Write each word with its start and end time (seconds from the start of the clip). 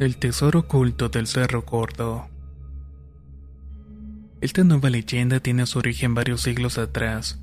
El 0.00 0.16
tesoro 0.16 0.58
oculto 0.60 1.08
del 1.08 1.28
Cerro 1.28 1.62
Gordo. 1.62 2.26
Esta 4.40 4.64
nueva 4.64 4.90
leyenda 4.90 5.38
tiene 5.38 5.66
su 5.66 5.78
origen 5.78 6.14
varios 6.14 6.40
siglos 6.40 6.78
atrás, 6.78 7.38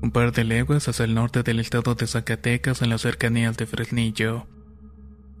un 0.00 0.12
par 0.12 0.30
de 0.30 0.44
leguas 0.44 0.86
hacia 0.86 1.04
el 1.04 1.14
norte 1.14 1.42
del 1.42 1.58
estado 1.58 1.96
de 1.96 2.06
Zacatecas 2.06 2.82
en 2.82 2.90
las 2.90 3.00
cercanías 3.00 3.56
de 3.56 3.66
Fresnillo, 3.66 4.46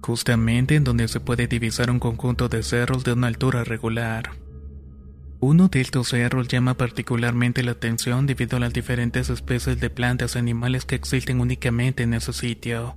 justamente 0.00 0.74
en 0.74 0.82
donde 0.82 1.06
se 1.06 1.20
puede 1.20 1.46
divisar 1.46 1.92
un 1.92 2.00
conjunto 2.00 2.48
de 2.48 2.64
cerros 2.64 3.04
de 3.04 3.12
una 3.12 3.28
altura 3.28 3.62
regular. 3.62 4.32
Uno 5.38 5.68
de 5.68 5.80
estos 5.80 6.08
cerros 6.08 6.48
llama 6.48 6.74
particularmente 6.74 7.62
la 7.62 7.72
atención 7.72 8.26
debido 8.26 8.56
a 8.56 8.60
las 8.60 8.72
diferentes 8.72 9.30
especies 9.30 9.78
de 9.78 9.90
plantas 9.90 10.34
y 10.34 10.40
animales 10.40 10.86
que 10.86 10.96
existen 10.96 11.40
únicamente 11.40 12.02
en 12.02 12.14
ese 12.14 12.32
sitio 12.32 12.96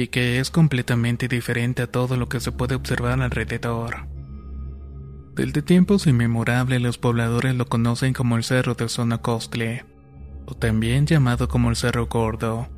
y 0.00 0.08
que 0.08 0.40
es 0.40 0.50
completamente 0.50 1.28
diferente 1.28 1.82
a 1.82 1.86
todo 1.86 2.16
lo 2.16 2.28
que 2.28 2.40
se 2.40 2.52
puede 2.52 2.74
observar 2.74 3.20
alrededor. 3.20 4.08
Desde 5.34 5.62
tiempos 5.62 6.06
inmemorables 6.06 6.80
los 6.80 6.98
pobladores 6.98 7.54
lo 7.54 7.66
conocen 7.66 8.12
como 8.12 8.36
el 8.36 8.44
Cerro 8.44 8.74
de 8.74 8.88
Sonacostle, 8.88 9.84
o 10.46 10.54
también 10.54 11.06
llamado 11.06 11.48
como 11.48 11.70
el 11.70 11.76
Cerro 11.76 12.06
Gordo. 12.06 12.68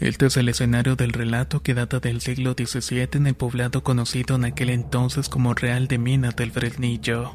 Este 0.00 0.26
es 0.26 0.36
el 0.36 0.48
escenario 0.48 0.96
del 0.96 1.12
relato 1.12 1.62
que 1.62 1.74
data 1.74 2.00
del 2.00 2.20
siglo 2.20 2.52
XVII 2.52 3.08
en 3.14 3.26
el 3.26 3.34
poblado 3.34 3.82
conocido 3.82 4.36
en 4.36 4.44
aquel 4.44 4.70
entonces 4.70 5.28
como 5.28 5.54
Real 5.54 5.88
de 5.88 5.98
Minas 5.98 6.36
del 6.36 6.52
Fresnillo. 6.52 7.34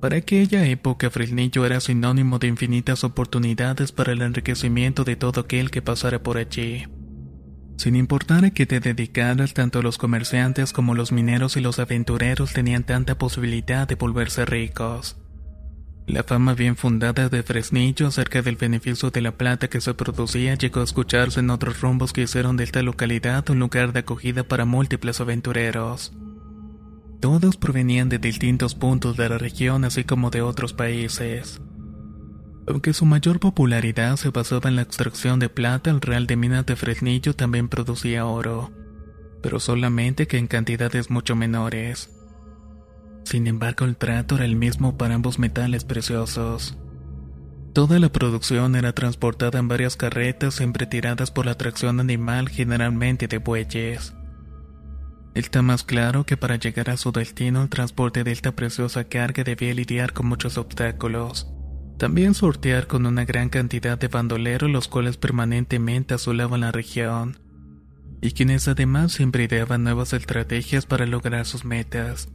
Para 0.00 0.16
aquella 0.16 0.64
época 0.64 1.10
Fresnillo 1.10 1.66
era 1.66 1.80
sinónimo 1.80 2.38
de 2.38 2.46
infinitas 2.46 3.04
oportunidades 3.04 3.92
para 3.92 4.12
el 4.12 4.22
enriquecimiento 4.22 5.04
de 5.04 5.16
todo 5.16 5.42
aquel 5.42 5.70
que 5.70 5.82
pasara 5.82 6.22
por 6.22 6.38
allí. 6.38 6.86
Sin 7.80 7.96
importar 7.96 8.44
a 8.44 8.50
qué 8.50 8.66
te 8.66 8.78
dedicaras, 8.78 9.54
tanto 9.54 9.80
los 9.80 9.96
comerciantes 9.96 10.74
como 10.74 10.94
los 10.94 11.12
mineros 11.12 11.56
y 11.56 11.60
los 11.62 11.78
aventureros 11.78 12.52
tenían 12.52 12.84
tanta 12.84 13.16
posibilidad 13.16 13.88
de 13.88 13.94
volverse 13.94 14.44
ricos. 14.44 15.16
La 16.06 16.22
fama 16.22 16.52
bien 16.52 16.76
fundada 16.76 17.30
de 17.30 17.42
Fresnillo 17.42 18.08
acerca 18.08 18.42
del 18.42 18.56
beneficio 18.56 19.10
de 19.10 19.22
la 19.22 19.32
plata 19.32 19.68
que 19.68 19.80
se 19.80 19.94
producía 19.94 20.56
llegó 20.56 20.82
a 20.82 20.84
escucharse 20.84 21.40
en 21.40 21.48
otros 21.48 21.80
rumbos 21.80 22.12
que 22.12 22.20
hicieron 22.20 22.58
de 22.58 22.64
esta 22.64 22.82
localidad 22.82 23.48
un 23.48 23.60
lugar 23.60 23.94
de 23.94 24.00
acogida 24.00 24.44
para 24.44 24.66
múltiples 24.66 25.18
aventureros. 25.22 26.12
Todos 27.18 27.56
provenían 27.56 28.10
de 28.10 28.18
distintos 28.18 28.74
puntos 28.74 29.16
de 29.16 29.30
la 29.30 29.38
región 29.38 29.86
así 29.86 30.04
como 30.04 30.28
de 30.28 30.42
otros 30.42 30.74
países. 30.74 31.62
Aunque 32.70 32.92
su 32.92 33.04
mayor 33.04 33.40
popularidad 33.40 34.14
se 34.16 34.30
basaba 34.30 34.68
en 34.68 34.76
la 34.76 34.82
extracción 34.82 35.40
de 35.40 35.48
plata, 35.48 35.90
el 35.90 36.00
Real 36.00 36.28
de 36.28 36.36
Minas 36.36 36.66
de 36.66 36.76
Fresnillo 36.76 37.34
también 37.34 37.68
producía 37.68 38.26
oro, 38.26 38.70
pero 39.42 39.58
solamente 39.58 40.28
que 40.28 40.38
en 40.38 40.46
cantidades 40.46 41.10
mucho 41.10 41.34
menores. 41.34 42.10
Sin 43.24 43.48
embargo, 43.48 43.86
el 43.86 43.96
trato 43.96 44.36
era 44.36 44.44
el 44.44 44.54
mismo 44.54 44.96
para 44.96 45.16
ambos 45.16 45.40
metales 45.40 45.84
preciosos. 45.84 46.78
Toda 47.72 47.98
la 47.98 48.10
producción 48.10 48.76
era 48.76 48.92
transportada 48.92 49.58
en 49.58 49.66
varias 49.66 49.96
carretas 49.96 50.54
siempre 50.54 50.86
tiradas 50.86 51.32
por 51.32 51.46
la 51.46 51.56
tracción 51.56 51.98
animal, 51.98 52.48
generalmente 52.48 53.26
de 53.26 53.38
bueyes. 53.38 54.14
Está 55.34 55.62
más 55.62 55.82
claro 55.82 56.24
que 56.24 56.36
para 56.36 56.54
llegar 56.54 56.90
a 56.90 56.96
su 56.96 57.10
destino 57.10 57.62
el 57.62 57.68
transporte 57.68 58.22
de 58.22 58.30
esta 58.30 58.52
preciosa 58.52 59.04
carga 59.04 59.42
debía 59.42 59.74
lidiar 59.74 60.12
con 60.12 60.26
muchos 60.26 60.56
obstáculos 60.56 61.48
también 62.00 62.32
sortear 62.32 62.86
con 62.86 63.04
una 63.04 63.26
gran 63.26 63.50
cantidad 63.50 63.98
de 63.98 64.08
bandoleros 64.08 64.70
los 64.70 64.88
cuales 64.88 65.18
permanentemente 65.18 66.14
asolaban 66.14 66.62
la 66.62 66.72
región, 66.72 67.38
y 68.22 68.30
quienes 68.30 68.68
además 68.68 69.12
siempre 69.12 69.44
ideaban 69.44 69.84
nuevas 69.84 70.14
estrategias 70.14 70.86
para 70.86 71.04
lograr 71.04 71.44
sus 71.44 71.66
metas, 71.66 72.30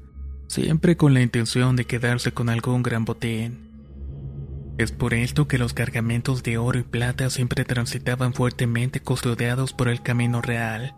siempre 0.45 0.97
con 0.97 1.15
la 1.15 1.21
intención 1.21 1.75
de 1.75 1.85
quedarse 1.85 2.31
con 2.31 2.49
algún 2.49 2.83
gran 2.83 3.05
botín. 3.05 3.71
Es 4.77 4.91
por 4.91 5.15
esto 5.15 5.47
que 5.47 5.57
los 5.57 5.73
cargamentos 5.73 6.43
de 6.43 6.59
oro 6.59 6.77
y 6.77 6.83
plata 6.83 7.31
siempre 7.31 7.65
transitaban 7.65 8.35
fuertemente 8.35 8.99
custodiados 8.99 9.73
por 9.73 9.87
el 9.87 10.03
camino 10.03 10.43
real, 10.43 10.93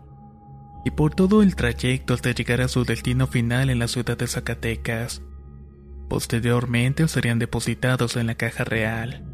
y 0.84 0.90
por 0.90 1.14
todo 1.14 1.40
el 1.40 1.56
trayecto 1.56 2.12
hasta 2.12 2.32
llegar 2.32 2.60
a 2.60 2.68
su 2.68 2.84
destino 2.84 3.28
final 3.28 3.70
en 3.70 3.78
la 3.78 3.88
ciudad 3.88 4.18
de 4.18 4.26
Zacatecas. 4.26 5.22
Posteriormente 6.08 7.06
serían 7.08 7.38
depositados 7.38 8.16
en 8.16 8.26
la 8.26 8.34
caja 8.34 8.64
real. 8.64 9.24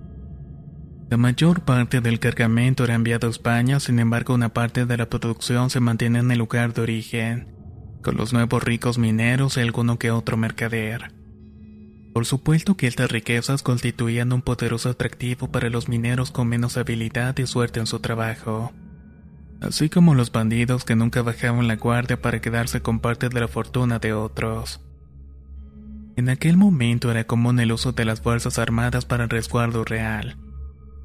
La 1.10 1.16
mayor 1.16 1.60
parte 1.60 2.00
del 2.00 2.18
cargamento 2.18 2.84
era 2.84 2.94
enviado 2.94 3.28
a 3.28 3.30
España, 3.30 3.78
sin 3.78 3.98
embargo 3.98 4.34
una 4.34 4.48
parte 4.48 4.84
de 4.86 4.96
la 4.96 5.08
producción 5.08 5.70
se 5.70 5.78
mantiene 5.78 6.18
en 6.18 6.30
el 6.30 6.38
lugar 6.38 6.74
de 6.74 6.82
origen, 6.82 7.54
con 8.02 8.16
los 8.16 8.32
nuevos 8.32 8.62
ricos 8.64 8.98
mineros 8.98 9.56
y 9.56 9.60
alguno 9.60 9.98
que 9.98 10.10
otro 10.10 10.36
mercader. 10.36 11.12
Por 12.14 12.26
supuesto 12.26 12.76
que 12.76 12.86
estas 12.86 13.10
riquezas 13.10 13.62
constituían 13.62 14.32
un 14.32 14.42
poderoso 14.42 14.88
atractivo 14.88 15.50
para 15.50 15.68
los 15.68 15.88
mineros 15.88 16.30
con 16.30 16.48
menos 16.48 16.76
habilidad 16.76 17.36
y 17.38 17.46
suerte 17.46 17.80
en 17.80 17.86
su 17.86 18.00
trabajo, 18.00 18.72
así 19.60 19.88
como 19.88 20.14
los 20.14 20.32
bandidos 20.32 20.84
que 20.84 20.96
nunca 20.96 21.22
bajaban 21.22 21.68
la 21.68 21.76
guardia 21.76 22.20
para 22.20 22.40
quedarse 22.40 22.80
con 22.80 23.00
parte 23.00 23.28
de 23.28 23.40
la 23.40 23.48
fortuna 23.48 23.98
de 23.98 24.12
otros. 24.12 24.80
En 26.16 26.28
aquel 26.28 26.56
momento 26.56 27.10
era 27.10 27.24
común 27.24 27.58
el 27.58 27.72
uso 27.72 27.92
de 27.92 28.04
las 28.04 28.20
Fuerzas 28.20 28.58
Armadas 28.58 29.04
para 29.04 29.24
el 29.24 29.30
resguardo 29.30 29.84
real. 29.84 30.36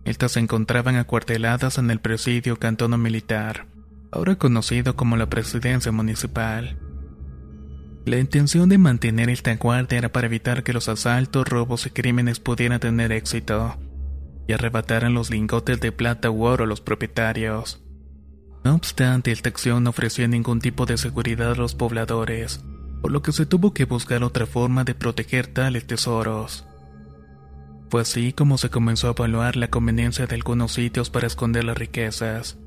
Estas 0.05 0.33
se 0.33 0.39
encontraban 0.39 0.95
acuarteladas 0.97 1.79
en 1.79 1.89
el 1.89 1.99
presidio 1.99 2.57
cantono 2.57 2.97
militar, 2.97 3.67
ahora 4.11 4.35
conocido 4.35 4.95
como 4.95 5.17
la 5.17 5.29
presidencia 5.29 5.91
municipal. 5.91 6.77
La 8.05 8.17
intención 8.17 8.69
de 8.69 8.77
mantener 8.77 9.29
esta 9.29 9.55
guardia 9.55 9.97
era 9.97 10.11
para 10.11 10.27
evitar 10.27 10.63
que 10.63 10.73
los 10.73 10.87
asaltos, 10.89 11.47
robos 11.47 11.85
y 11.87 11.89
crímenes 11.89 12.39
pudieran 12.39 12.79
tener 12.79 13.11
éxito 13.11 13.77
y 14.47 14.53
arrebataran 14.53 15.13
los 15.13 15.29
lingotes 15.29 15.79
de 15.79 15.91
plata 15.91 16.31
u 16.31 16.43
oro 16.43 16.63
a 16.63 16.67
los 16.67 16.81
propietarios. 16.81 17.83
No 18.63 18.75
obstante, 18.75 19.31
esta 19.31 19.49
acción 19.49 19.83
no 19.83 19.91
ofrecía 19.91 20.27
ningún 20.27 20.59
tipo 20.59 20.85
de 20.85 20.97
seguridad 20.97 21.51
a 21.51 21.55
los 21.55 21.75
pobladores, 21.75 22.63
por 23.01 23.11
lo 23.11 23.21
que 23.21 23.31
se 23.31 23.45
tuvo 23.45 23.73
que 23.73 23.85
buscar 23.85 24.23
otra 24.23 24.45
forma 24.45 24.83
de 24.83 24.95
proteger 24.95 25.47
tales 25.47 25.87
tesoros. 25.87 26.65
Fue 27.89 28.01
así 28.01 28.33
como 28.33 28.57
se 28.57 28.69
comenzó 28.69 29.07
a 29.07 29.11
evaluar 29.11 29.55
la 29.55 29.69
conveniencia 29.69 30.27
de 30.27 30.35
algunos 30.35 30.73
sitios 30.73 31.09
para 31.09 31.27
esconder 31.27 31.63
las 31.63 31.77
riquezas. 31.77 32.59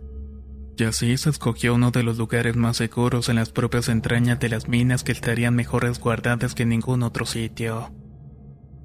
Y 0.76 0.84
así 0.84 1.16
se 1.16 1.30
escogió 1.30 1.74
uno 1.74 1.90
de 1.90 2.02
los 2.02 2.18
lugares 2.18 2.56
más 2.56 2.78
seguros 2.78 3.28
en 3.28 3.36
las 3.36 3.50
propias 3.50 3.88
entrañas 3.88 4.40
de 4.40 4.48
las 4.48 4.68
minas 4.68 5.04
que 5.04 5.12
estarían 5.12 5.54
mejor 5.54 5.84
resguardadas 5.84 6.54
que 6.54 6.66
ningún 6.66 7.02
otro 7.02 7.24
sitio. 7.24 7.92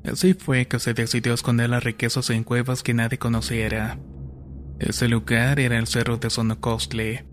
Así 0.04 0.34
fue 0.34 0.68
que 0.68 0.80
se 0.80 0.94
decidió 0.94 1.34
esconder 1.34 1.70
las 1.70 1.84
riquezas 1.84 2.30
en 2.30 2.44
cuevas 2.44 2.84
que 2.84 2.94
nadie 2.94 3.18
conociera. 3.18 4.00
Ese 4.80 5.08
lugar 5.08 5.60
era 5.60 5.80
el 5.80 5.88
cerro 5.88 6.18
de 6.18 6.30
Sonocostle, 6.30 7.26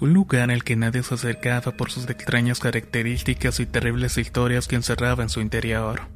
un 0.00 0.14
lugar 0.14 0.50
al 0.50 0.64
que 0.64 0.76
nadie 0.76 1.02
se 1.02 1.14
acercaba 1.14 1.72
por 1.72 1.90
sus 1.90 2.08
extrañas 2.08 2.58
características 2.58 3.60
y 3.60 3.66
terribles 3.66 4.16
historias 4.16 4.66
que 4.66 4.76
encerraba 4.76 5.22
en 5.22 5.28
su 5.28 5.40
interior. 5.40 6.08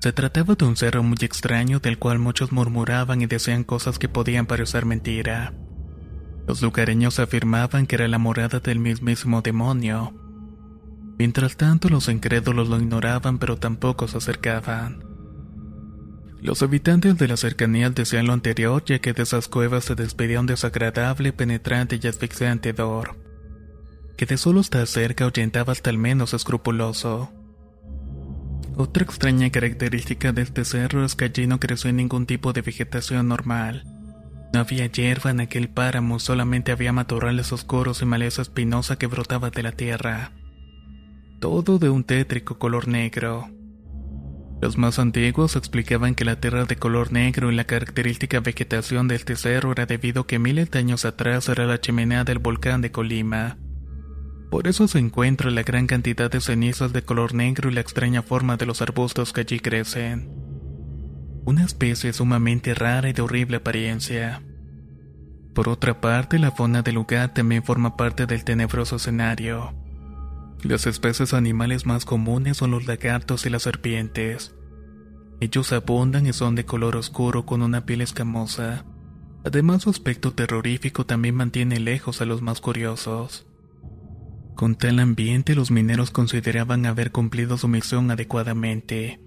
Se 0.00 0.12
trataba 0.12 0.54
de 0.54 0.64
un 0.64 0.76
cerro 0.76 1.02
muy 1.02 1.18
extraño 1.20 1.78
del 1.78 1.98
cual 1.98 2.18
muchos 2.18 2.50
murmuraban 2.50 3.20
y 3.20 3.26
decían 3.26 3.62
cosas 3.62 3.98
que 3.98 4.08
podían 4.08 4.46
parecer 4.46 4.84
mentira. 4.84 5.52
Los 6.48 6.60
lugareños 6.60 7.20
afirmaban 7.20 7.86
que 7.86 7.94
era 7.96 8.08
la 8.08 8.18
morada 8.18 8.58
del 8.58 8.80
mismísimo 8.80 9.42
demonio. 9.42 10.12
Mientras 11.18 11.56
tanto, 11.56 11.88
los 11.88 12.08
incrédulos 12.08 12.68
lo 12.68 12.80
ignoraban 12.80 13.38
pero 13.38 13.58
tampoco 13.58 14.08
se 14.08 14.16
acercaban. 14.16 15.11
Los 16.42 16.60
habitantes 16.60 17.16
de 17.18 17.28
la 17.28 17.36
cercanía 17.36 17.88
decían 17.90 18.26
lo 18.26 18.32
anterior 18.32 18.82
ya 18.84 18.98
que 18.98 19.12
de 19.12 19.22
esas 19.22 19.46
cuevas 19.46 19.84
se 19.84 19.94
despedía 19.94 20.40
un 20.40 20.46
desagradable, 20.46 21.32
penetrante 21.32 22.00
y 22.02 22.06
asfixiante 22.08 22.70
hedor, 22.70 23.16
que 24.16 24.26
de 24.26 24.36
solo 24.36 24.60
estar 24.60 24.84
cerca 24.88 25.22
ahuyentaba 25.22 25.70
hasta 25.72 25.90
el 25.90 25.98
menos 25.98 26.34
escrupuloso. 26.34 27.30
Otra 28.74 29.04
extraña 29.04 29.50
característica 29.50 30.32
de 30.32 30.42
este 30.42 30.64
cerro 30.64 31.04
es 31.04 31.14
que 31.14 31.26
allí 31.26 31.46
no 31.46 31.60
creció 31.60 31.92
ningún 31.92 32.26
tipo 32.26 32.52
de 32.52 32.62
vegetación 32.62 33.28
normal. 33.28 33.84
No 34.52 34.60
había 34.60 34.86
hierba 34.86 35.30
en 35.30 35.40
aquel 35.40 35.68
páramo, 35.68 36.18
solamente 36.18 36.72
había 36.72 36.92
matorrales 36.92 37.52
oscuros 37.52 38.02
y 38.02 38.04
maleza 38.04 38.42
espinosa 38.42 38.96
que 38.96 39.06
brotaba 39.06 39.50
de 39.50 39.62
la 39.62 39.72
tierra. 39.72 40.32
Todo 41.38 41.78
de 41.78 41.88
un 41.88 42.02
tétrico 42.02 42.58
color 42.58 42.88
negro. 42.88 43.48
Los 44.62 44.78
más 44.78 45.00
antiguos 45.00 45.56
explicaban 45.56 46.14
que 46.14 46.24
la 46.24 46.36
tierra 46.36 46.64
de 46.64 46.76
color 46.76 47.12
negro 47.12 47.50
y 47.50 47.56
la 47.56 47.64
característica 47.64 48.38
vegetación 48.38 49.08
de 49.08 49.16
este 49.16 49.34
era 49.44 49.86
debido 49.86 50.22
a 50.22 50.26
que 50.28 50.38
miles 50.38 50.70
de 50.70 50.78
años 50.78 51.04
atrás 51.04 51.48
era 51.48 51.66
la 51.66 51.80
chimenea 51.80 52.22
del 52.22 52.38
volcán 52.38 52.80
de 52.80 52.92
Colima. 52.92 53.58
Por 54.52 54.68
eso 54.68 54.86
se 54.86 55.00
encuentra 55.00 55.50
la 55.50 55.64
gran 55.64 55.88
cantidad 55.88 56.30
de 56.30 56.40
cenizas 56.40 56.92
de 56.92 57.02
color 57.02 57.34
negro 57.34 57.70
y 57.70 57.74
la 57.74 57.80
extraña 57.80 58.22
forma 58.22 58.56
de 58.56 58.66
los 58.66 58.80
arbustos 58.80 59.32
que 59.32 59.40
allí 59.40 59.58
crecen 59.58 60.30
una 61.44 61.64
especie 61.64 62.12
sumamente 62.12 62.72
rara 62.72 63.08
y 63.08 63.12
de 63.12 63.22
horrible 63.22 63.56
apariencia. 63.56 64.42
Por 65.54 65.68
otra 65.68 66.00
parte, 66.00 66.38
la 66.38 66.52
fauna 66.52 66.82
del 66.82 66.94
lugar 66.94 67.34
también 67.34 67.64
forma 67.64 67.96
parte 67.96 68.26
del 68.26 68.44
tenebroso 68.44 68.94
escenario. 68.94 69.74
Las 70.62 70.86
especies 70.86 71.34
animales 71.34 71.86
más 71.86 72.04
comunes 72.04 72.56
son 72.56 72.70
los 72.70 72.86
lagartos 72.86 73.46
y 73.46 73.50
las 73.50 73.64
serpientes. 73.64 74.54
Ellos 75.40 75.72
abundan 75.72 76.26
y 76.26 76.32
son 76.32 76.54
de 76.54 76.64
color 76.64 76.94
oscuro 76.94 77.44
con 77.44 77.62
una 77.62 77.84
piel 77.84 78.00
escamosa. 78.00 78.84
Además, 79.44 79.82
su 79.82 79.90
aspecto 79.90 80.34
terrorífico 80.34 81.04
también 81.04 81.34
mantiene 81.34 81.80
lejos 81.80 82.20
a 82.20 82.26
los 82.26 82.42
más 82.42 82.60
curiosos. 82.60 83.44
Con 84.54 84.76
tal 84.76 85.00
ambiente, 85.00 85.56
los 85.56 85.72
mineros 85.72 86.12
consideraban 86.12 86.86
haber 86.86 87.10
cumplido 87.10 87.58
su 87.58 87.66
misión 87.66 88.12
adecuadamente. 88.12 89.20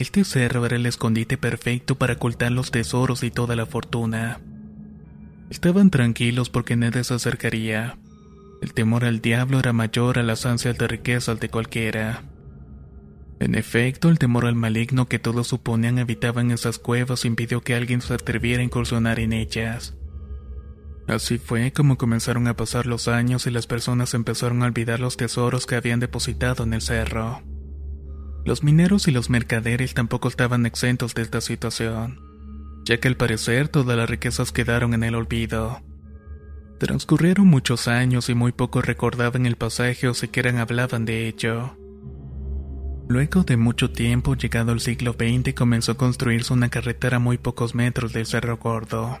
Este 0.00 0.24
cerro 0.24 0.66
era 0.66 0.74
el 0.74 0.86
escondite 0.86 1.38
perfecto 1.38 1.94
para 1.96 2.14
ocultar 2.14 2.50
los 2.50 2.72
tesoros 2.72 3.22
y 3.22 3.30
toda 3.30 3.54
la 3.54 3.66
fortuna. 3.66 4.40
Estaban 5.48 5.90
tranquilos 5.90 6.50
porque 6.50 6.74
nadie 6.74 7.04
se 7.04 7.14
acercaría. 7.14 7.98
El 8.62 8.74
temor 8.74 9.04
al 9.04 9.20
diablo 9.20 9.58
era 9.58 9.72
mayor 9.72 10.20
a 10.20 10.22
las 10.22 10.46
ansias 10.46 10.78
de 10.78 10.86
riquezas 10.86 11.40
de 11.40 11.48
cualquiera. 11.48 12.22
En 13.40 13.56
efecto, 13.56 14.08
el 14.08 14.20
temor 14.20 14.46
al 14.46 14.54
maligno 14.54 15.08
que 15.08 15.18
todos 15.18 15.48
suponían 15.48 15.98
habitaba 15.98 16.42
en 16.42 16.52
esas 16.52 16.78
cuevas 16.78 17.24
impidió 17.24 17.60
que 17.60 17.74
alguien 17.74 18.00
se 18.00 18.14
atreviera 18.14 18.60
a 18.60 18.64
incursionar 18.64 19.18
en 19.18 19.32
ellas. 19.32 19.96
Así 21.08 21.38
fue 21.38 21.72
como 21.72 21.98
comenzaron 21.98 22.46
a 22.46 22.54
pasar 22.54 22.86
los 22.86 23.08
años 23.08 23.48
y 23.48 23.50
las 23.50 23.66
personas 23.66 24.14
empezaron 24.14 24.62
a 24.62 24.66
olvidar 24.66 25.00
los 25.00 25.16
tesoros 25.16 25.66
que 25.66 25.74
habían 25.74 25.98
depositado 25.98 26.62
en 26.62 26.72
el 26.72 26.82
cerro. 26.82 27.42
Los 28.44 28.62
mineros 28.62 29.08
y 29.08 29.10
los 29.10 29.28
mercaderes 29.28 29.92
tampoco 29.92 30.28
estaban 30.28 30.66
exentos 30.66 31.16
de 31.16 31.22
esta 31.22 31.40
situación, 31.40 32.20
ya 32.84 32.98
que 32.98 33.08
al 33.08 33.16
parecer 33.16 33.66
todas 33.66 33.96
las 33.96 34.08
riquezas 34.08 34.52
quedaron 34.52 34.94
en 34.94 35.02
el 35.02 35.16
olvido. 35.16 35.82
Transcurrieron 36.82 37.46
muchos 37.46 37.86
años 37.86 38.28
y 38.28 38.34
muy 38.34 38.50
pocos 38.50 38.84
recordaban 38.84 39.46
el 39.46 39.54
pasaje 39.54 40.08
o 40.08 40.14
siquiera 40.14 40.60
hablaban 40.60 41.04
de 41.04 41.28
ello. 41.28 41.76
Luego 43.06 43.44
de 43.44 43.56
mucho 43.56 43.92
tiempo, 43.92 44.34
llegado 44.34 44.72
el 44.72 44.80
siglo 44.80 45.12
XX, 45.12 45.54
comenzó 45.54 45.92
a 45.92 45.96
construirse 45.96 46.52
una 46.52 46.70
carretera 46.70 47.18
a 47.18 47.20
muy 47.20 47.38
pocos 47.38 47.76
metros 47.76 48.12
del 48.12 48.26
Cerro 48.26 48.56
Gordo. 48.56 49.20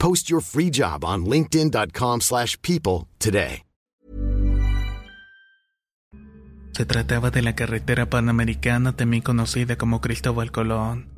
Post 0.00 0.30
your 0.30 0.40
free 0.40 0.70
job 0.70 1.04
on 1.04 1.26
linkedin.com 1.26 2.22
slash 2.22 2.56
people 2.62 3.06
today. 3.18 3.64
Se 6.72 6.86
trataba 6.86 7.30
de 7.30 7.42
la 7.42 7.54
carretera 7.54 8.08
panamericana 8.08 8.96
también 8.96 9.22
conocida 9.22 9.76
como 9.76 10.00
Cristóbal 10.00 10.50
Colón. 10.50 11.10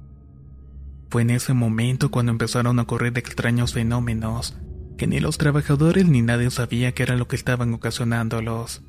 Fue 1.10 1.22
en 1.22 1.30
ese 1.30 1.54
momento 1.54 2.10
cuando 2.10 2.32
empezaron 2.32 2.80
a 2.80 2.82
ocurrir 2.82 3.16
extraños 3.16 3.72
fenómenos 3.72 4.56
que 4.98 5.06
ni 5.06 5.20
los 5.20 5.38
trabajadores 5.38 6.08
ni 6.08 6.20
nadie 6.20 6.50
sabía 6.50 6.92
qué 6.92 7.04
era 7.04 7.14
lo 7.14 7.28
que 7.28 7.36
estaban 7.36 7.72
ocasionándolos. 7.74 8.82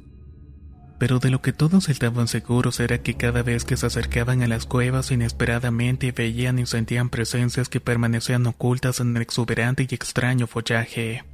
Pero 1.04 1.20
de 1.20 1.32
lo 1.32 1.42
que 1.42 1.52
todos 1.52 1.90
estaban 1.90 2.30
seguros 2.30 2.80
era 2.80 3.00
que 3.00 3.16
cada 3.16 3.44
vez 3.44 3.66
que 3.66 3.76
se 3.76 3.88
acercaban 3.88 4.42
a 4.42 4.48
las 4.48 4.66
cuevas 4.66 5.12
inesperadamente 5.12 6.14
veían 6.14 6.60
y 6.60 6.66
sentían 6.66 7.10
presencias 7.10 7.68
que 7.68 7.82
permanecían 7.82 8.48
ocultas 8.48 9.02
en 9.02 9.14
el 9.18 9.22
exuberante 9.22 9.84
y 9.84 9.94
extraño 9.94 10.48
follaje. 10.48 11.26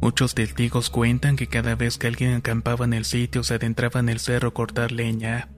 Muchos 0.00 0.34
testigos 0.34 0.90
cuentan 0.90 1.36
que 1.36 1.46
cada 1.46 1.76
vez 1.76 1.98
que 1.98 2.08
alguien 2.08 2.34
acampaba 2.34 2.84
en 2.84 2.94
el 2.94 3.04
sitio 3.04 3.44
se 3.44 3.54
adentraba 3.54 4.00
en 4.00 4.08
el 4.08 4.18
cerro 4.18 4.48
a 4.48 4.54
cortar 4.54 4.90
leña, 4.90 5.48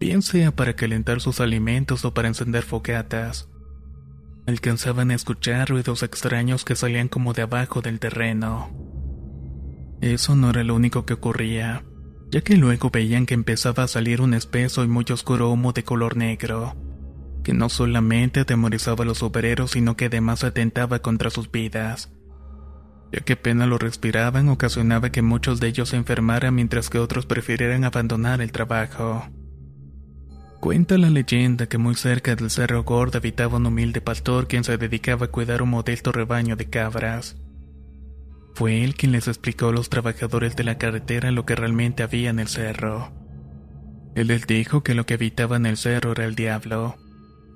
bien 0.00 0.20
sea 0.20 0.50
para 0.50 0.74
calentar 0.74 1.20
sus 1.20 1.38
alimentos 1.38 2.04
o 2.04 2.14
para 2.14 2.26
encender 2.26 2.64
fogatas. 2.64 3.48
Alcanzaban 4.48 5.12
a 5.12 5.14
escuchar 5.14 5.68
ruidos 5.68 6.02
extraños 6.02 6.64
que 6.64 6.74
salían 6.74 7.06
como 7.06 7.32
de 7.32 7.42
abajo 7.42 7.80
del 7.80 8.00
terreno. 8.00 8.76
Eso 10.00 10.34
no 10.34 10.50
era 10.50 10.64
lo 10.64 10.74
único 10.74 11.06
que 11.06 11.14
ocurría, 11.14 11.84
ya 12.30 12.40
que 12.40 12.56
luego 12.56 12.90
veían 12.90 13.26
que 13.26 13.34
empezaba 13.34 13.84
a 13.84 13.88
salir 13.88 14.20
un 14.20 14.34
espeso 14.34 14.84
y 14.84 14.88
muy 14.88 15.04
oscuro 15.10 15.50
humo 15.50 15.72
de 15.72 15.84
color 15.84 16.16
negro, 16.16 16.74
que 17.42 17.52
no 17.52 17.68
solamente 17.68 18.40
atemorizaba 18.40 19.04
a 19.04 19.06
los 19.06 19.22
obreros, 19.22 19.72
sino 19.72 19.96
que 19.96 20.06
además 20.06 20.44
atentaba 20.44 21.00
contra 21.00 21.30
sus 21.30 21.50
vidas 21.50 22.10
ya 23.14 23.20
que 23.20 23.36
pena 23.36 23.66
lo 23.66 23.78
respiraban 23.78 24.48
ocasionaba 24.48 25.10
que 25.10 25.22
muchos 25.22 25.60
de 25.60 25.68
ellos 25.68 25.90
se 25.90 25.96
enfermaran 25.96 26.52
mientras 26.52 26.90
que 26.90 26.98
otros 26.98 27.26
prefirieran 27.26 27.84
abandonar 27.84 28.40
el 28.40 28.50
trabajo. 28.50 29.24
Cuenta 30.58 30.98
la 30.98 31.10
leyenda 31.10 31.68
que 31.68 31.78
muy 31.78 31.94
cerca 31.94 32.34
del 32.34 32.50
Cerro 32.50 32.82
Gordo 32.82 33.18
habitaba 33.18 33.58
un 33.58 33.66
humilde 33.66 34.00
pastor 34.00 34.48
quien 34.48 34.64
se 34.64 34.78
dedicaba 34.78 35.26
a 35.26 35.30
cuidar 35.30 35.62
un 35.62 35.70
modesto 35.70 36.10
rebaño 36.10 36.56
de 36.56 36.68
cabras. 36.68 37.36
Fue 38.54 38.84
él 38.84 38.94
quien 38.94 39.12
les 39.12 39.26
explicó 39.26 39.68
a 39.68 39.72
los 39.72 39.90
trabajadores 39.90 40.54
de 40.54 40.64
la 40.64 40.78
carretera 40.78 41.32
lo 41.32 41.44
que 41.44 41.56
realmente 41.56 42.02
había 42.02 42.30
en 42.30 42.38
el 42.38 42.48
cerro. 42.48 43.12
Él 44.14 44.28
les 44.28 44.46
dijo 44.46 44.84
que 44.84 44.94
lo 44.94 45.06
que 45.06 45.14
habitaba 45.14 45.56
en 45.56 45.66
el 45.66 45.76
cerro 45.76 46.12
era 46.12 46.24
el 46.24 46.36
diablo, 46.36 46.96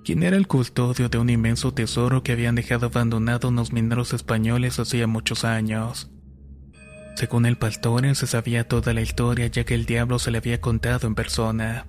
quien 0.05 0.25
era 0.25 0.37
el 0.37 0.49
custodio 0.49 1.09
de 1.09 1.19
un 1.19 1.31
inmenso 1.31 1.73
tesoro 1.73 2.25
que 2.25 2.33
habían 2.33 2.57
dejado 2.57 2.87
abandonado 2.87 3.49
unos 3.49 3.73
mineros 3.73 4.12
españoles 4.12 4.81
hacía 4.81 5.07
muchos 5.07 5.45
años. 5.45 6.11
Según 7.14 7.47
el 7.47 7.59
pastor, 7.59 8.05
él 8.05 8.17
se 8.17 8.26
sabía 8.26 8.67
toda 8.67 8.93
la 8.93 9.00
historia 9.00 9.47
ya 9.47 9.64
que 9.64 9.75
el 9.75 9.87
diablo 9.87 10.19
se 10.19 10.31
le 10.33 10.38
había 10.38 10.61
contado 10.61 11.07
en 11.07 11.14
persona. 11.14 11.87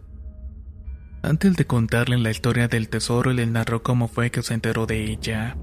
Antes 1.21 1.55
de 1.55 1.65
contarle 1.65 2.17
la 2.17 2.31
historia 2.31 2.67
del 2.67 2.89
tesoro, 2.89 3.33
le 3.33 3.45
narró 3.45 3.81
cómo 3.83 4.07
fue 4.07 4.31
que 4.31 4.43
se 4.43 4.53
enteró 4.53 4.85
de 4.85 5.11
ella. 5.11 5.57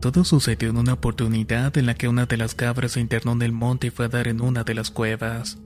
Todo 0.00 0.24
sucedió 0.24 0.70
en 0.70 0.76
una 0.76 0.94
oportunidad 0.94 1.76
en 1.78 1.86
la 1.86 1.94
que 1.94 2.08
una 2.08 2.26
de 2.26 2.36
las 2.36 2.54
cabras 2.54 2.92
se 2.92 3.00
internó 3.00 3.32
en 3.32 3.42
el 3.42 3.52
monte 3.52 3.88
y 3.88 3.90
fue 3.90 4.06
a 4.06 4.08
dar 4.08 4.28
en 4.28 4.40
una 4.40 4.62
de 4.64 4.74
las 4.74 4.90
cuevas. 4.90 5.58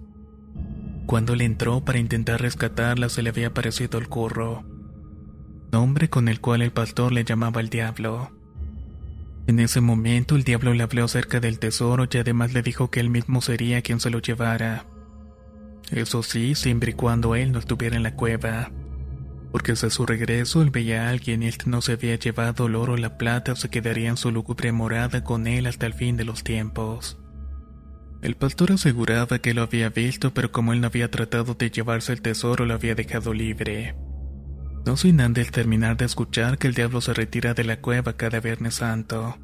Cuando 1.07 1.35
le 1.35 1.45
entró 1.45 1.85
para 1.85 1.99
intentar 1.99 2.41
rescatarla 2.41 3.09
se 3.09 3.23
le 3.23 3.31
había 3.31 3.49
aparecido 3.49 3.99
el 3.99 4.09
curro 4.09 4.65
nombre 5.71 6.11
con 6.11 6.29
el 6.29 6.41
cual 6.41 6.63
el 6.63 6.73
pastor 6.73 7.13
le 7.13 7.25
llamaba 7.25 7.61
el 7.61 7.71
diablo. 7.71 8.31
En 9.47 9.59
ese 9.59 9.81
momento 9.81 10.37
el 10.37 10.45
diablo 10.45 10.75
le 10.75 10.83
habló 10.83 11.05
acerca 11.05 11.41
del 11.41 11.59
tesoro 11.59 12.07
y 12.11 12.19
además 12.19 12.53
le 12.53 12.63
dijo 12.63 12.91
que 12.91 13.01
él 13.01 13.11
mismo 13.11 13.41
sería 13.41 13.83
quien 13.83 14.01
se 14.01 14.11
lo 14.11 14.21
llevara. 14.21 14.87
Eso 15.91 16.23
sí, 16.23 16.55
siempre 16.55 16.93
y 16.93 16.95
cuando 16.95 17.35
él 17.35 17.53
no 17.53 17.59
estuviera 17.59 17.97
en 17.97 18.03
la 18.03 18.15
cueva. 18.15 18.71
Porque 19.53 19.73
hasta 19.73 19.91
su 19.91 20.07
regreso 20.07 20.63
él 20.63 20.71
veía 20.71 21.07
a 21.07 21.11
alguien 21.11 21.43
y 21.43 21.49
él 21.49 21.55
no 21.67 21.83
se 21.83 21.93
había 21.93 22.15
llevado 22.17 22.67
el 22.67 22.77
oro 22.77 22.93
o 22.93 22.97
la 22.97 23.19
plata 23.19 23.57
se 23.57 23.69
quedaría 23.69 24.09
en 24.09 24.17
su 24.17 24.31
lúgubre 24.31 24.71
morada 24.73 25.25
con 25.25 25.47
él 25.47 25.67
hasta 25.67 25.87
el 25.87 25.95
fin 25.95 26.17
de 26.17 26.25
los 26.25 26.45
tiempos. 26.45 27.19
El 28.23 28.37
pastor 28.37 28.73
aseguraba 28.73 29.39
que 29.39 29.55
lo 29.55 29.63
había 29.63 29.89
visto, 29.89 30.35
pero 30.35 30.53
como 30.53 30.73
él 30.73 30.81
no 30.81 30.89
había 30.89 31.11
tratado 31.11 31.55
de 31.55 31.71
llevarse 31.71 32.13
el 32.13 32.21
tesoro, 32.21 32.67
lo 32.67 32.75
había 32.75 32.95
dejado 32.95 33.33
libre. 33.33 33.97
No 34.85 34.97
sin 34.97 35.21
antes 35.21 35.51
terminar 35.51 35.97
de 35.97 36.05
escuchar 36.05 36.59
que 36.59 36.67
el 36.67 36.75
diablo 36.75 37.01
se 37.01 37.15
retira 37.15 37.55
de 37.55 37.65
la 37.65 37.81
cueva 37.81 38.17
cada 38.17 38.41
Viernes 38.41 38.75
Santo. 38.75 39.39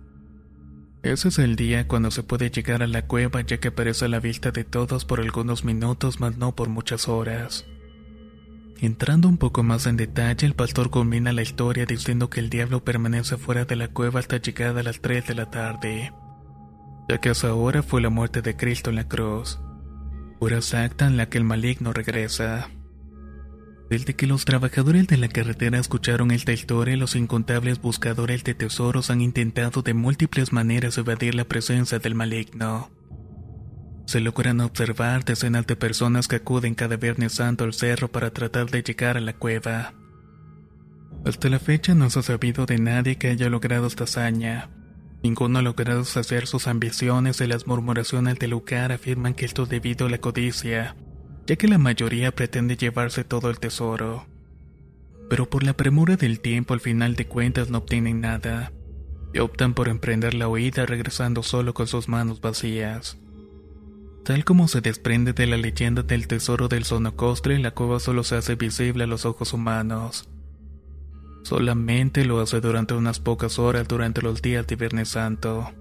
Ese 1.03 1.29
es 1.29 1.39
el 1.39 1.57
día 1.57 1.89
cuando 1.89 2.11
se 2.11 2.23
puede 2.23 2.51
llegar 2.51 2.83
a 2.83 2.87
la 2.87 3.07
cueva 3.07 3.41
ya 3.41 3.59
que 3.59 3.69
aparece 3.69 4.07
a 4.07 4.09
la 4.09 4.21
vista 4.21 4.51
de 4.51 4.65
todos 4.65 5.05
por 5.05 5.21
algunos 5.21 5.65
minutos, 5.65 6.21
mas 6.21 6.37
no 6.37 6.55
por 6.55 6.69
muchas 6.69 7.09
horas. 7.09 7.65
Entrando 8.81 9.29
un 9.29 9.39
poco 9.39 9.63
más 9.63 9.87
en 9.87 9.97
detalle, 9.97 10.47
el 10.47 10.55
pastor 10.55 10.91
culmina 10.91 11.33
la 11.33 11.43
historia 11.43 11.87
diciendo 11.87 12.29
que 12.29 12.41
el 12.41 12.51
diablo 12.51 12.85
permanece 12.85 13.39
fuera 13.39 13.65
de 13.65 13.75
la 13.75 13.89
cueva 13.89 14.21
hasta 14.21 14.37
llegada 14.37 14.81
a 14.81 14.83
las 14.83 15.01
3 15.01 15.27
de 15.27 15.35
la 15.35 15.51
tarde, 15.51 16.13
ya 17.09 17.19
que 17.19 17.31
a 17.31 17.33
esa 17.33 17.55
hora 17.55 17.83
fue 17.83 18.03
la 18.03 18.11
muerte 18.11 18.43
de 18.43 18.55
Cristo 18.55 18.91
en 18.91 18.97
la 18.97 19.09
cruz, 19.09 19.59
hora 20.41 20.59
exacta 20.59 21.07
en 21.07 21.17
la 21.17 21.31
que 21.31 21.39
el 21.39 21.45
maligno 21.45 21.95
regresa. 21.95 22.69
Desde 23.89 24.15
que 24.15 24.27
los 24.27 24.45
trabajadores 24.45 25.07
de 25.07 25.17
la 25.17 25.29
carretera 25.29 25.79
escucharon 25.79 26.31
esta 26.31 26.53
historia, 26.53 26.97
los 26.97 27.17
incontables 27.17 27.81
buscadores 27.81 28.45
de 28.45 28.55
tesoros 28.55 29.11
han 29.11 29.23
intentado 29.23 29.81
de 29.81 29.95
múltiples 29.95 30.53
maneras 30.53 30.99
evadir 30.99 31.35
la 31.35 31.45
presencia 31.45 31.99
del 31.99 32.15
maligno. 32.15 32.91
Se 34.07 34.21
logran 34.21 34.61
observar 34.61 35.25
decenas 35.25 35.67
de 35.67 35.77
personas 35.77 36.29
que 36.29 36.37
acuden 36.37 36.75
cada 36.75 36.97
Viernes 36.97 37.35
Santo 37.35 37.65
al 37.65 37.75
cerro 37.75 38.09
para 38.09 38.31
tratar 38.31 38.71
de 38.71 38.83
llegar 38.83 39.17
a 39.17 39.21
la 39.21 39.35
cueva. 39.35 39.95
Hasta 41.25 41.49
la 41.49 41.59
fecha 41.59 41.95
no 41.95 42.09
se 42.09 42.21
ha 42.21 42.23
sabido 42.23 42.67
de 42.67 42.79
nadie 42.79 43.17
que 43.17 43.29
haya 43.29 43.51
logrado 43.51 43.87
esta 43.87 44.05
hazaña. 44.05 44.71
Ninguno 45.23 45.59
ha 45.59 45.63
logrado 45.63 46.05
saciar 46.05 46.47
sus 46.47 46.69
ambiciones 46.69 47.41
y 47.41 47.47
las 47.47 47.67
murmuraciones 47.67 48.39
del 48.39 48.51
lugar 48.51 48.93
afirman 48.93 49.35
que 49.35 49.45
esto 49.45 49.65
es 49.65 49.69
debido 49.69 50.07
a 50.07 50.11
la 50.11 50.19
codicia 50.19 50.95
ya 51.47 51.57
que 51.57 51.69
la 51.69 51.79
mayoría 51.79 52.35
pretende 52.35 52.77
llevarse 52.77 53.25
todo 53.25 53.51
el 53.51 53.59
tesoro. 53.59 54.27
Pero 55.31 55.49
por 55.49 55.63
la 55.63 55.75
premura 55.75 56.17
del 56.17 56.41
tiempo 56.41 56.75
al 56.75 56.81
final 56.81 57.15
de 57.15 57.27
cuentas 57.27 57.71
no 57.71 57.79
obtienen 57.79 58.21
nada, 58.21 58.73
y 59.33 59.39
optan 59.39 59.75
por 59.75 59.89
emprender 59.89 60.35
la 60.35 60.49
huida 60.49 60.87
regresando 60.87 61.43
solo 61.43 61.73
con 61.73 61.87
sus 61.87 62.09
manos 62.09 62.41
vacías. 62.41 63.19
Tal 64.27 64.45
como 64.45 64.67
se 64.67 64.81
desprende 64.81 65.33
de 65.35 65.47
la 65.47 65.57
leyenda 65.57 66.03
del 66.03 66.27
tesoro 66.27 66.67
del 66.67 66.83
sonocostre, 66.83 67.61
la 67.61 67.71
cueva 67.71 68.01
solo 68.01 68.25
se 68.25 68.35
hace 68.35 68.57
visible 68.57 69.05
a 69.05 69.07
los 69.07 69.25
ojos 69.25 69.53
humanos. 69.53 70.29
Solamente 71.45 72.25
lo 72.25 72.41
hace 72.41 72.61
durante 72.61 72.95
unas 72.95 73.21
pocas 73.21 73.61
horas 73.61 73.87
durante 73.87 74.23
los 74.23 74.43
días 74.43 74.67
de 74.67 74.75
Viernes 74.75 75.11
Santo. 75.11 75.73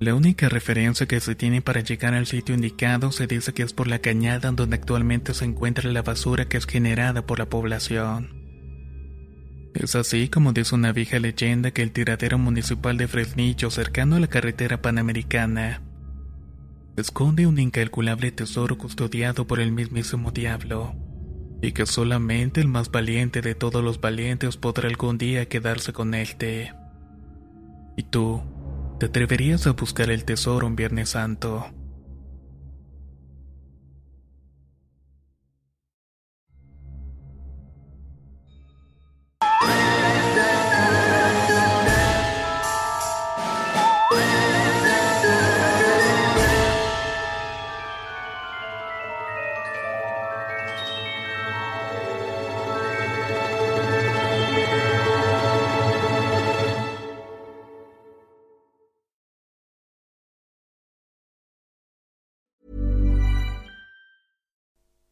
La 0.00 0.14
única 0.14 0.48
referencia 0.48 1.04
que 1.04 1.20
se 1.20 1.34
tiene 1.34 1.60
para 1.60 1.82
llegar 1.82 2.14
al 2.14 2.24
sitio 2.24 2.54
indicado 2.54 3.12
se 3.12 3.26
dice 3.26 3.52
que 3.52 3.64
es 3.64 3.74
por 3.74 3.86
la 3.86 3.98
cañada 3.98 4.50
donde 4.50 4.76
actualmente 4.76 5.34
se 5.34 5.44
encuentra 5.44 5.92
la 5.92 6.00
basura 6.00 6.46
que 6.46 6.56
es 6.56 6.64
generada 6.64 7.26
por 7.26 7.38
la 7.38 7.50
población. 7.50 8.30
Es 9.74 9.94
así 9.94 10.30
como 10.30 10.54
dice 10.54 10.74
una 10.74 10.92
vieja 10.92 11.18
leyenda 11.18 11.70
que 11.70 11.82
el 11.82 11.92
tiradero 11.92 12.38
municipal 12.38 12.96
de 12.96 13.08
Fresnillo, 13.08 13.70
cercano 13.70 14.16
a 14.16 14.20
la 14.20 14.26
carretera 14.26 14.80
panamericana, 14.80 15.82
esconde 16.96 17.46
un 17.46 17.58
incalculable 17.58 18.32
tesoro 18.32 18.78
custodiado 18.78 19.46
por 19.46 19.60
el 19.60 19.70
mismísimo 19.72 20.30
diablo, 20.30 20.94
y 21.60 21.72
que 21.72 21.86
solamente 21.86 22.60
el 22.60 22.68
más 22.68 22.90
valiente 22.90 23.42
de 23.42 23.54
todos 23.54 23.84
los 23.84 24.00
valientes 24.00 24.56
podrá 24.56 24.88
algún 24.88 25.18
día 25.18 25.48
quedarse 25.48 25.92
con 25.92 26.14
él. 26.14 26.28
¿Y 27.96 28.02
tú? 28.04 28.42
¿Te 28.98 29.06
atreverías 29.06 29.66
a 29.66 29.72
buscar 29.72 30.10
el 30.10 30.24
tesoro 30.24 30.66
un 30.66 30.76
Viernes 30.76 31.10
Santo? 31.10 31.66